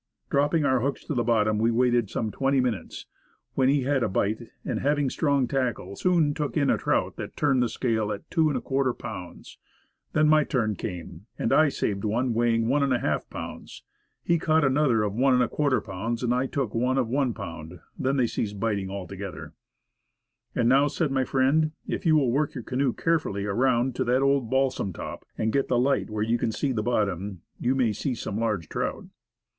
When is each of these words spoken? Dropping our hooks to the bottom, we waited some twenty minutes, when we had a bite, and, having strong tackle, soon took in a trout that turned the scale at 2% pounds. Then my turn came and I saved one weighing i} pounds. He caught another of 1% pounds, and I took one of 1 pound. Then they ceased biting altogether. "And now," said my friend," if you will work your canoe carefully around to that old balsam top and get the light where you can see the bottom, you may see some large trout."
Dropping 0.31 0.65
our 0.65 0.79
hooks 0.79 1.05
to 1.05 1.13
the 1.13 1.23
bottom, 1.23 1.59
we 1.59 1.69
waited 1.69 2.09
some 2.09 2.31
twenty 2.31 2.59
minutes, 2.59 3.05
when 3.53 3.69
we 3.69 3.81
had 3.81 4.01
a 4.01 4.09
bite, 4.09 4.49
and, 4.65 4.79
having 4.79 5.11
strong 5.11 5.47
tackle, 5.47 5.95
soon 5.95 6.33
took 6.33 6.57
in 6.57 6.71
a 6.71 6.77
trout 6.79 7.17
that 7.17 7.37
turned 7.37 7.61
the 7.61 7.69
scale 7.69 8.11
at 8.11 8.27
2% 8.31 8.97
pounds. 8.97 9.59
Then 10.13 10.27
my 10.27 10.43
turn 10.43 10.73
came 10.75 11.27
and 11.37 11.53
I 11.53 11.69
saved 11.69 12.03
one 12.03 12.33
weighing 12.33 12.65
i} 12.73 13.17
pounds. 13.29 13.83
He 14.23 14.39
caught 14.39 14.65
another 14.65 15.03
of 15.03 15.13
1% 15.13 15.85
pounds, 15.85 16.23
and 16.23 16.33
I 16.33 16.47
took 16.47 16.73
one 16.73 16.97
of 16.97 17.07
1 17.07 17.35
pound. 17.35 17.79
Then 17.95 18.17
they 18.17 18.25
ceased 18.25 18.59
biting 18.59 18.89
altogether. 18.89 19.53
"And 20.55 20.67
now," 20.67 20.87
said 20.87 21.11
my 21.11 21.25
friend," 21.25 21.73
if 21.87 22.07
you 22.07 22.15
will 22.15 22.31
work 22.31 22.55
your 22.55 22.63
canoe 22.63 22.91
carefully 22.93 23.45
around 23.45 23.93
to 23.97 24.03
that 24.05 24.23
old 24.23 24.49
balsam 24.49 24.93
top 24.93 25.25
and 25.37 25.53
get 25.53 25.67
the 25.67 25.77
light 25.77 26.09
where 26.09 26.23
you 26.23 26.39
can 26.39 26.51
see 26.51 26.71
the 26.71 26.81
bottom, 26.81 27.41
you 27.59 27.75
may 27.75 27.93
see 27.93 28.15
some 28.15 28.39
large 28.39 28.67
trout." 28.67 29.05